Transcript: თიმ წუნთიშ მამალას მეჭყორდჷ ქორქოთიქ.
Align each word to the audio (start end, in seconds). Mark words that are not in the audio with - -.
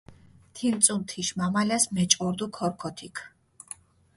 თიმ 0.55 0.75
წუნთიშ 0.85 1.29
მამალას 1.39 1.83
მეჭყორდჷ 1.95 2.47
ქორქოთიქ. 2.55 3.15